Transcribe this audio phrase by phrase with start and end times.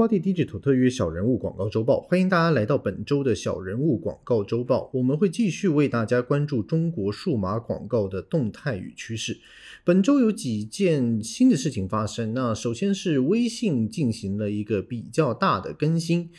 [0.00, 4.90] 花地 Digital 特约小人物广告周报，欢迎大家来到本周的小人物广告周报。
[4.94, 9.38] 我们会继续为大家关注中国数码广告的动态与趋势。
[9.84, 12.32] 本周有几件新的事情发生。
[12.32, 16.30] 那首先是微信进行了一个比较大的更新，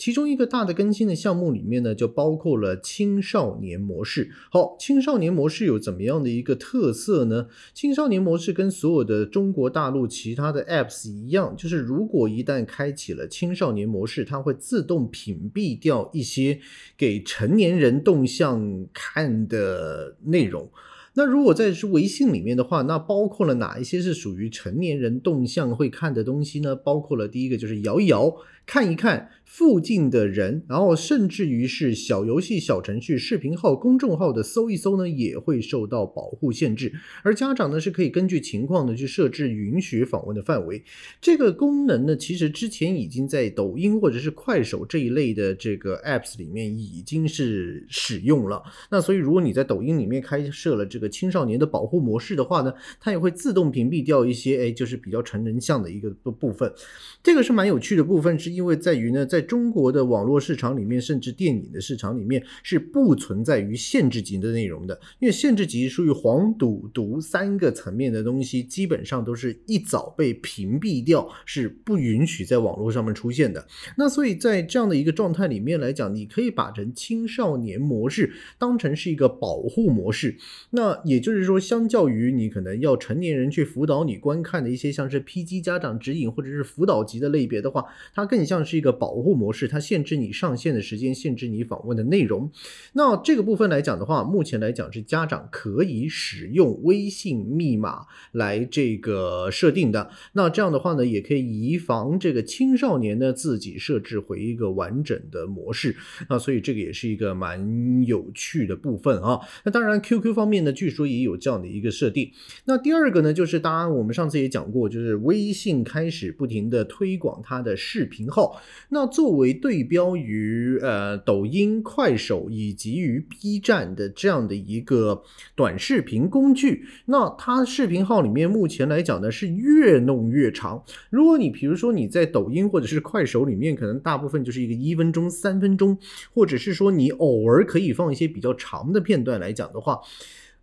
[0.00, 4.30] 其中一个大的更新的项目里面呢，就包括了青少年模式。
[4.50, 7.48] 好，青少年模式有怎么样的一个特色呢？
[7.74, 16.58] 青少年模式跟所有的中国大陆其他的 Apps 一样，就是如果一旦开启了青少年模式，它会自动屏蔽掉一些
[16.96, 20.66] 给成年人动向看的内容。
[21.12, 26.74] 那如果在是微信里面的话，那包括了哪一些是属于成年人动向会看的东西呢？
[26.74, 28.34] 包括了第一个就是摇一摇。
[28.70, 36.92] 看一看附近的人，然后甚至于是小游戏、小程序、视频号、公众号的搜一搜呢，也会受到保护限制。
[37.24, 40.80] 而家长呢是可以根据情况呢去设置允许访问的范围。
[41.20, 48.62] 这个功能呢，其实之前已经在抖音或者是快手这一类的这个 apps 里面已经是使用了。
[48.88, 56.72] 那所以如果你在抖音里面开设了这个青少年的保护模式的话呢，它也会自动屏蔽掉一些哎，就是比较成人向的一个部分。
[57.20, 58.59] 这个是蛮有趣的部分之一。
[58.60, 73.66] 因为在于呢，在中国的网络市场里面，甚至电影的市场里面是不存在于限制级的内容的，因为限制级属于黄赌毒三个层面的东西，基本上都是一早被屏蔽掉，是不允许在网络上面出现的。
[73.96, 80.36] 那所以在这样的一个状态里面来讲，你可以把成青少年模式当成是一个保护模式。
[80.72, 92.50] 那也就是说，相较于你可能要成年人去辅导你观看的一些像是 PG 家长指引或者是辅导级的类别的话，它更像是一个保护模式，它限制你上线的时间，限制你访问的内容。
[92.92, 100.10] 那这个部分来讲的话，目前来讲是家长可以使用微信密码来这个设定的。
[100.32, 105.94] 那这样的话呢，也可以以防这个青少年呢自己设置回一个完整的模式。
[106.28, 109.40] 那所以这个也是一个蛮有趣的部分啊。
[109.64, 112.30] 那当然，QQ 方面呢，据说也有这样的一个设定。
[112.64, 118.60] 那第二个呢，就是当然我们上次也讲过，就是微信开始不停的推广它的视频号。
[118.90, 125.22] 那作为对标于呃抖音、快手以及于 B 站的这样的一个
[125.54, 130.82] 短视频工具，那它视频号里面目前来讲呢是越弄越长。
[131.10, 135.98] 如果你比如说你在抖音或者是快手里面，可能大部分就是一个一分钟、三分钟，
[136.32, 140.00] 或者是说你偶尔可以放一些比较长的片段来讲的话。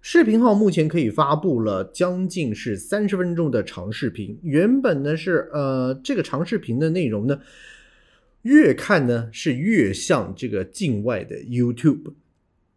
[0.09, 7.41] 视频号目前可以发布了将近是三十分钟的长视频，原本呢是呃这个长视频的内容呢，
[8.43, 12.13] 越看呢是越像这个境外的 YouTube，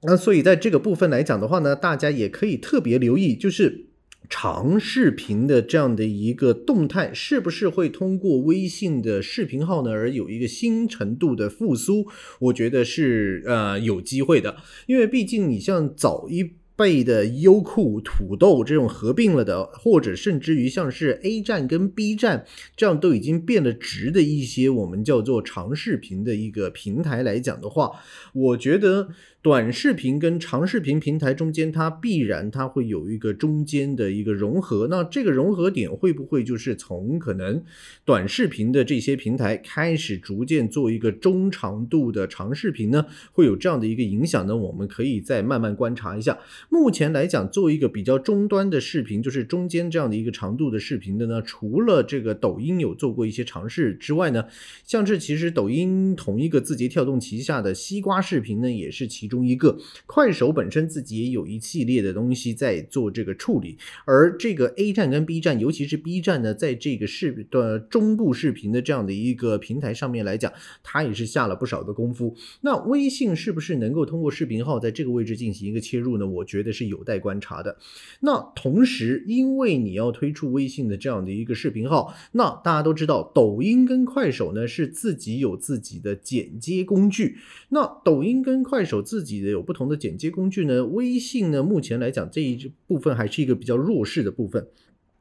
[0.03, 3.87] 那所以在这个部分来讲的话呢，大家也可以特别留意，就是
[4.29, 12.09] 长视频的这样的一个动态，是不是会通过微信的视频号呢而有一个新程度的复苏？
[12.41, 14.57] 我觉得是呃有机会的，
[14.89, 16.55] 因为毕竟你像早一。
[16.81, 27.91] 被的优酷、土豆这种合并了的，或者甚至于像是 A 站跟 B 站这样都已经变得值的一些我们叫做长视频的一个平台来讲的话，
[28.33, 29.09] 我觉得。
[29.43, 34.87] 短视频跟长视频平台中间，它必然它会有一个中间的一个融合。
[34.91, 37.65] 那这个融合点会不会就是从可能
[38.05, 43.07] 短视频的这些平台开始逐渐做一个中长度的长视频呢？
[43.33, 44.55] 会有这样的一个影响呢？
[44.55, 46.39] 我们可以再慢慢观察一下。
[46.69, 54.45] 目前来讲，做一个比较终端的视频，就是中间这样的一个长度的视频的呢，除了这个抖音有做过一些尝试之外呢，
[54.85, 59.30] 像是其实抖音同一个字节跳动旗下的西瓜视频呢，也是其。
[59.31, 70.53] 中一个快手本身自己也有一系列的东西在做这个处理，而这个 A 站跟 B 站，尤其是 B 站呢，在这个视的中部视频的这样的一个平台上面来讲，
[70.83, 72.35] 它也是下了不少的功夫。
[72.63, 76.27] 那微信是不是能够通过视频号在这个位置进行一个切入呢？
[76.27, 77.77] 我觉得是有待观察的。
[78.21, 87.37] 那同时，因为你要推出微信的这样的一个视频号，那大家都知道，抖音跟快手呢是自己有自己的剪接工具。
[87.69, 94.67] 那抖音跟快手自自己的有不同的剪接工具呢，微信呢目前来讲这一部分还是一个比较弱势的部分，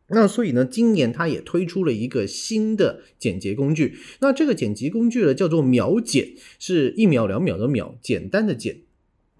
[0.07, 6.29] 那所以呢，今年它也推出了一个新的剪辑工具，那这个剪辑工具呢叫做秒剪，
[6.59, 8.77] 是一秒两秒的秒，简单的剪。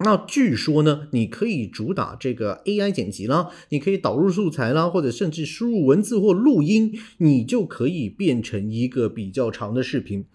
[0.02, 10.26] 那据说呢，你可以主打这个 AI 剪辑啦，你可以导入素材啦，或者甚至输入文字或录音，你就可以变成一个比较长的视频。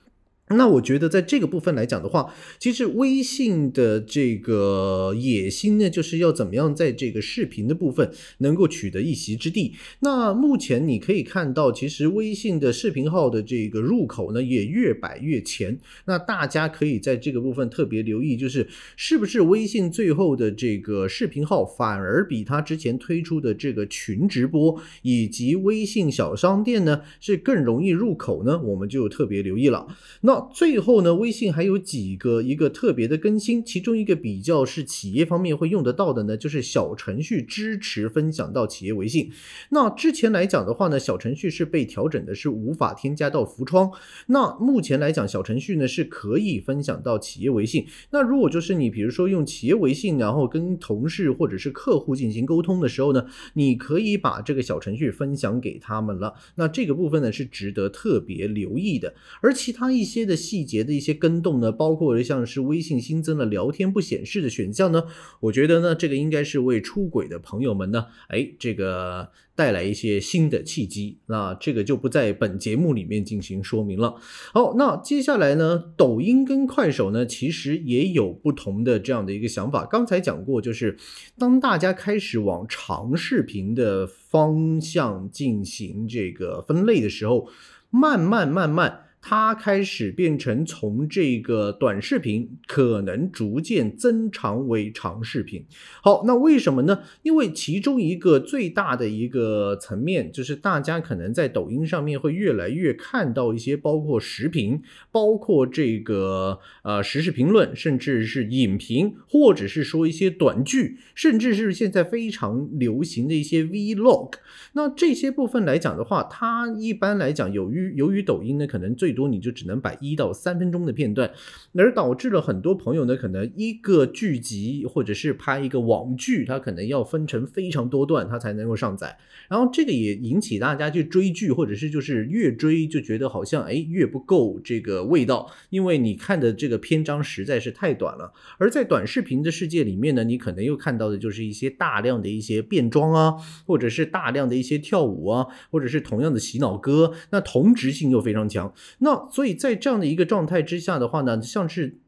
[0.57, 9.73] 那我觉得在这个部分来讲的话，其实微信的这个野心呢，就是要怎么样在这个视频的部分能够取得一席之地。
[9.99, 15.77] 那目前你可以看到，其实微信的视频号的这个入口呢，也越摆越前。
[16.05, 28.61] 那大家可以在这个部分特别留意，就是是不是微信最后的这个视频号反而比它之前推出的这个群直播以及微信小商店呢，是更容易入口呢？
[28.61, 29.87] 我们就特别留意了。
[30.21, 39.31] 那最后呢，微信还有几个一个特别的更新，其中一个比较是企业方面会用得到的呢，就是小程序支持分享到企业微信。
[39.69, 43.91] 那之前来讲的话呢，小程序是被调整的是无法添加到浮窗。
[44.27, 47.85] 那目前来讲，小程序呢是可以分享到企业微信。
[48.11, 56.33] 那如果就是你比如说用企业微信，然后跟同事或者是客户进行沟通的时候呢，你可以把这个小程序分享给他们了。
[56.55, 59.13] 那这个部分呢是值得特别留意的。
[59.41, 65.03] 而其他一些的细节的一些跟动呢，包括像是微信新增了聊天不显示的选项呢，
[65.39, 71.19] 我觉得呢，这个应该是为出轨的朋友们呢，哎，这个带来一些新的契机。
[71.27, 74.15] 那这个就不在本节目里面进行说明了。
[74.53, 79.85] 好，那接下来呢，抖音跟快手呢，其实也有不同的这样的一个想法。
[79.85, 80.97] 刚才讲过，就是
[81.37, 87.47] 当大家开始往长视频的方向进行这个分类的时候，
[87.89, 89.04] 慢慢慢慢。
[89.27, 95.65] 它开始变成从这个短视频可能逐渐增长为长视频。
[96.03, 96.99] 好，那为什么呢？
[97.23, 104.79] 因为其中一个最大的一个层面，就是大家可能在抖音上面会越来越看到一些包括视频、
[105.11, 114.33] 包括这个呃时事评论，甚至是影评，或者是说一些短剧，甚至是现在非常流行的一些 Vlog。
[114.73, 121.31] 那这些部分来讲的话，它一般来讲，由于由于抖音呢，可能最多你就只能摆一到三分钟的片段，
[121.73, 129.17] 而导致了很多朋友呢，可能一个剧集或者是拍一个网剧，它可能要分成非常多段，它才能够上载。
[129.47, 138.33] 然后这个也引起大家去追剧，或者是就是越追就觉得好像哎越不够这个味道，因为你看的这个篇章实在是太短了。
[138.57, 143.35] 而在短视频的世界里面呢，你可能又看到的就是一些大量的一些变装啊，
[143.65, 148.73] 或者是大量的一些跳舞啊，或者是同样的洗脑歌，那同质性又非常强。
[149.05, 151.99] 那所以在这样的一个状态之下的话呢，像是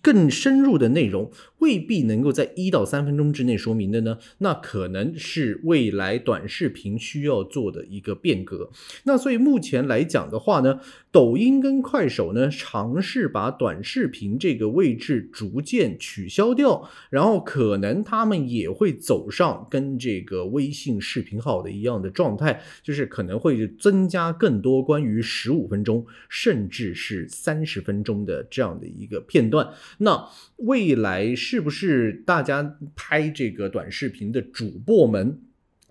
[0.00, 1.30] 更深入的内容。
[1.58, 4.18] 未必能够在一到三分钟之内说明的呢？
[4.38, 8.70] 那可能是未来短视频需要做的一个变革。
[9.04, 10.78] 那所以目前来讲的话呢，
[11.10, 29.68] 抖音跟快手呢尝试把短视频这个位置逐渐取消掉，然后可能他们也会走上跟这个微信视频号的一样的状态，就是可能会增加更多关于十五分钟甚至是三十分钟的这样的一个片段。
[29.96, 35.40] 那未来是不是大家拍这个短视频的主播们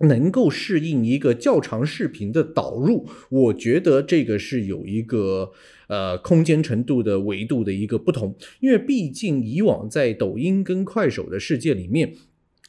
[0.00, 3.08] 能够适应一个较长视频的导入？
[3.30, 5.52] 我觉得这个是有一个
[5.88, 12.14] 呃空间程度的维度的一个不同，因为毕竟以往在抖音跟快手的世界里面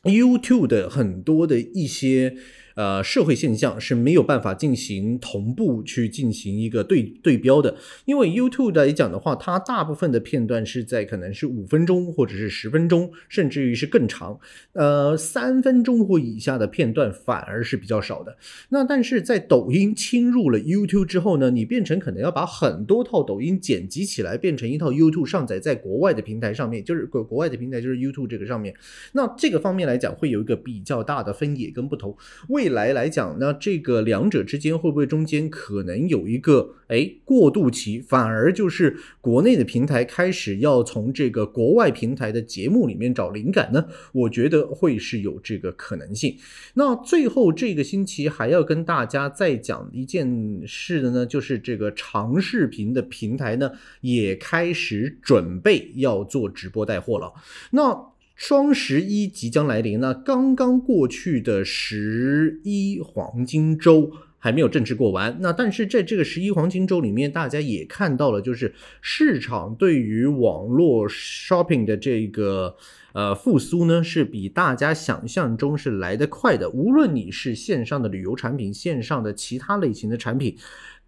[0.04, 2.36] ，YouTube 的很多的一些。
[2.80, 14.40] 呃，社会现象是没有办法进行同步去进行一个对对标的，因为 YouTube 来讲的话，它大部分的片段是在可能是五分钟或者是十分钟，甚至于是更长。
[14.72, 18.38] 呃，三分钟或以下的片段反而是比较少的。
[18.70, 28.74] 那但是在抖音侵入了 YouTube 之后呢，你变成可能要把很多套抖音剪辑起来，变成一套 YouTube 上载在国外的平台上面，就是国国外的平台就是 YouTube 这个上面。
[29.12, 32.16] 那这个方面来讲，会有一个比较大的分野跟不同。
[32.48, 43.86] 为来来讲，那这个两者之间会不会中间可能有一个哎过渡期，反而就是国内的平台开始要从这个国外平台的节目里面找灵感呢？
[44.14, 46.38] 我觉得会是有这个可能性。
[46.76, 53.72] 那最后这个星期还要跟大家再讲一件事的呢，就是这个长视频的平台呢
[54.02, 57.34] 也开始准备要做直播带货了。
[57.72, 58.10] 那
[58.40, 65.38] 双十一即将来临，那刚刚过去的十一黄金周还没有正式过完。
[65.42, 72.78] 那但是在这个十一黄金周里面，大家也看到了，就是市场对于网络 shopping 的这个
[73.12, 76.70] 呃复苏呢，是比大家想象中是来得快的。
[76.70, 80.56] 无论你是线上的旅游产品，线上的其他类型的产品。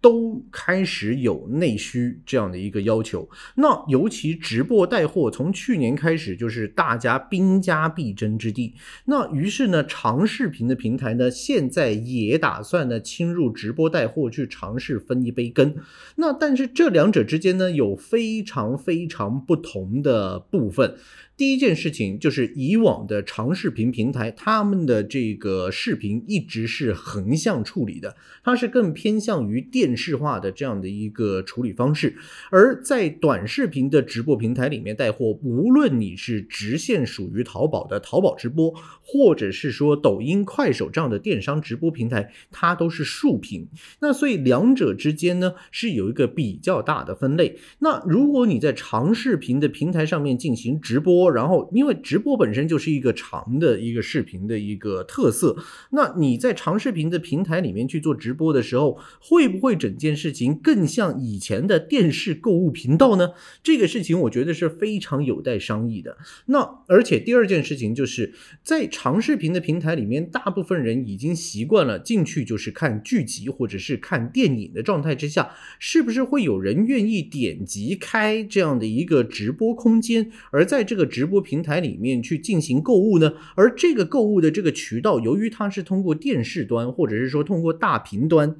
[0.02, 3.26] 都开始有内需这样的一个要求。
[3.54, 8.74] 那尤其直播带货，从去年开始就是大家兵家必争之地。
[9.06, 15.76] 那于是呢，长视频的平台呢，现在也打算呢侵入直播带货，去尝试分一杯羹。
[16.16, 20.96] 那但是这两者之间呢，有非常非常不同的部分。
[21.34, 32.14] 第一件事情就是以往的长视频平台，他们的这个视频一直是横向处理的，它是更偏向于电视化的这样的一个处理方式。
[32.50, 43.66] 而在短视频的直播平台里面带货，无论你是直线属于淘宝的淘宝直播，或者是说抖音、快手这样的电商直播平台，它都是竖屏。
[44.00, 47.58] 那所以两者之间呢是有一个比较大的分类。
[47.80, 55.56] 那如果你在长视频的平台上面进行直播，然后，因为直播本身就是一个长的一个视频的一个特色，
[55.90, 63.30] 那你在长视频的平台里面去做直播的时候，会不会整件事情更像以前的电视购物频道呢？
[63.62, 66.16] 这个事情我觉得是非常有待商议的。
[66.46, 80.30] 那而且第二件事情就是在长视频的平台里面，大部分人已经习惯了进去就是看剧集或者是看电影的状态之下，是不是会有人愿意点击开这样的一个直播空间？
[80.50, 88.56] 而在这个直播平台里面去进行购物呢，而这个购物的这个渠道，由于它是通过电视端或者是说通过大屏端，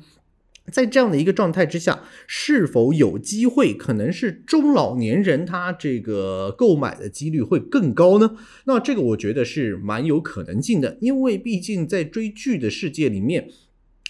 [0.71, 8.37] 在这样的一个状态之下，是否有机会可能是中老年人他这个购买的几率会更高呢？
[8.66, 13.49] 那这个我觉得是蛮有可能性的，因为毕竟在追剧的世界里面。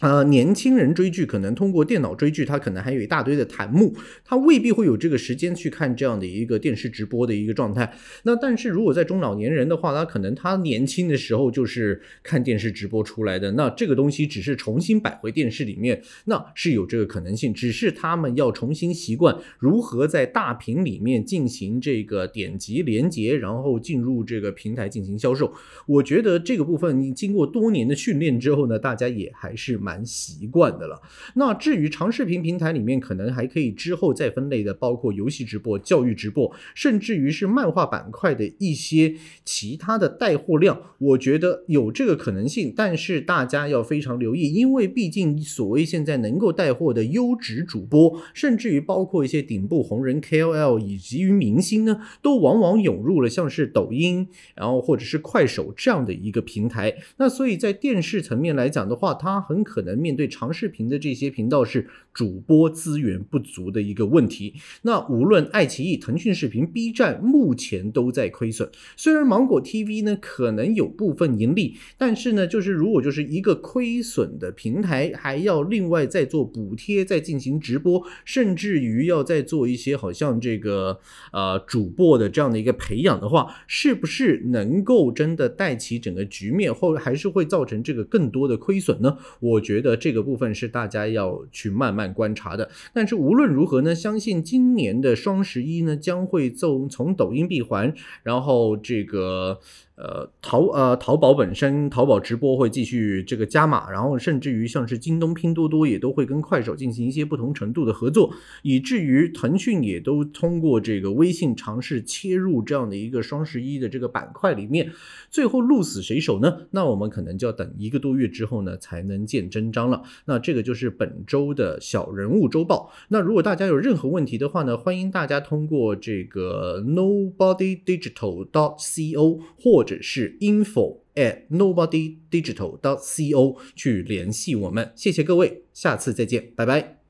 [0.03, 3.95] 呃，年轻人追剧可能通过电脑追剧，他可能还有一大堆的弹幕，
[4.25, 7.95] 他未必会有这个时间去看这样的一个电视直播的一个状态。
[8.25, 25.55] 那但是如果在中老年人的话，他可能他年轻的时候就是看电视直播出来的，那这个东西只是重新摆回电视里面，那是有这个可能性，只是他们要重新习惯如何在大屏里面进行这个点击连接，然后进入这个平台进行销售。
[25.87, 29.92] 我觉得这个部分你经过多年的训练之后呢，大家也还是蛮。
[29.93, 31.03] 蛮习惯的了。
[31.35, 42.73] 那至于长视频平台里面，可能还可以之后再分类的，包括游戏直播、教育直播，甚至于是漫画板块的一些其他的带货量，我觉得有这个可能性。
[42.75, 56.95] 但是大家要非常留意，因为毕竟所谓现在能够带货的优质主播，甚至于包括一些顶部红人 KOL 以及于明星呢，都往往涌入了像是抖音，然后或者是快手这样的一个平台。
[57.19, 59.82] 那所以在电视层面来讲的话，它很可。
[59.83, 61.85] 可能面对长视频的这些频道是
[62.15, 64.55] 主播资源不足的一个问题。
[64.83, 68.71] 那无论爱奇艺、腾讯视频、B 站，目前都在亏损。
[68.97, 81.01] 虽然芒果 TV 呢可能有部分盈利，但是呢，就是如果就是一个亏损的平台，还要另外再做补贴，再进行直播，甚至于要再做一些好像这个
[81.33, 89.19] 呃主播的这样的一个培养的话，是不是能够真的带起整个局面，或还是会造成这个更多的亏损呢？
[89.41, 89.83] 我觉。
[89.83, 97.93] 得这个部分是大家要去慢慢观察的，但是无论如何呢，相信今年的双十一呢将会从从抖音闭环，
[98.23, 99.59] 然后这个。
[99.95, 114.91] 呃，淘呃淘宝本身，淘宝直播会继续这个加码，然后甚至于像是京东、拼多多也都会跟快手进行一些不同程度的合作，以至于腾讯也都通过这个微信尝试切入这样的一个双十一的这个板块里面，
[115.31, 116.63] 最后鹿死谁手呢？
[116.71, 120.03] 那我们可能就要等一个多月之后呢才能见真章了。
[120.25, 122.91] 那这个就是本周的小人物周报。
[123.09, 137.02] 那如果大家有任何问题的话呢，欢迎大家通过这个 nobodydigital.co 或者是 info at nobodydigital.co 去联系我们，谢谢各位，下次再见，拜拜。